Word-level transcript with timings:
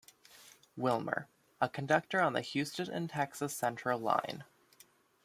Wilmer, 0.75 1.27
a 1.61 1.69
conductor 1.69 2.19
on 2.21 2.33
the 2.33 2.41
Houston 2.41 2.89
and 2.89 3.07
Texas 3.07 3.55
Central 3.55 3.99
line. 3.99 4.43